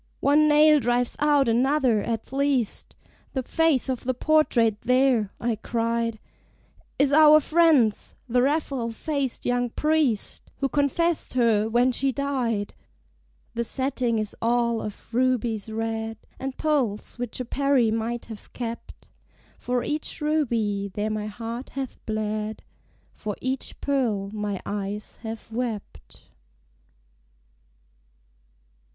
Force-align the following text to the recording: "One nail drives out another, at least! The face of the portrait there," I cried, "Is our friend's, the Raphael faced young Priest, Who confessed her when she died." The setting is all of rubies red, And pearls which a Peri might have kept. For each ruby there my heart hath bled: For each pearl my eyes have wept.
"One 0.21 0.47
nail 0.47 0.79
drives 0.79 1.15
out 1.19 1.47
another, 1.47 2.01
at 2.01 2.33
least! 2.33 2.95
The 3.33 3.43
face 3.43 3.87
of 3.87 4.03
the 4.03 4.15
portrait 4.15 4.81
there," 4.81 5.31
I 5.39 5.57
cried, 5.57 6.17
"Is 6.97 7.13
our 7.13 7.39
friend's, 7.39 8.15
the 8.27 8.41
Raphael 8.41 8.89
faced 8.89 9.45
young 9.45 9.69
Priest, 9.69 10.49
Who 10.57 10.69
confessed 10.69 11.35
her 11.35 11.69
when 11.69 11.91
she 11.91 12.11
died." 12.11 12.73
The 13.53 13.63
setting 13.63 14.17
is 14.17 14.35
all 14.41 14.81
of 14.81 15.13
rubies 15.13 15.71
red, 15.71 16.17
And 16.39 16.57
pearls 16.57 17.19
which 17.19 17.39
a 17.39 17.45
Peri 17.45 17.91
might 17.91 18.25
have 18.25 18.51
kept. 18.53 19.07
For 19.59 19.83
each 19.83 20.19
ruby 20.19 20.89
there 20.91 21.11
my 21.11 21.27
heart 21.27 21.69
hath 21.77 22.03
bled: 22.07 22.63
For 23.13 23.35
each 23.39 23.79
pearl 23.81 24.31
my 24.33 24.59
eyes 24.65 25.17
have 25.21 25.51
wept. 25.51 26.29